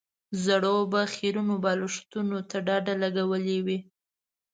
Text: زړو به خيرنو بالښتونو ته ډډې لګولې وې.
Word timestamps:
زړو 0.45 0.75
به 0.91 1.01
خيرنو 1.13 1.55
بالښتونو 1.63 2.37
ته 2.49 2.57
ډډې 2.67 2.95
لګولې 3.03 3.57
وې. 3.65 3.77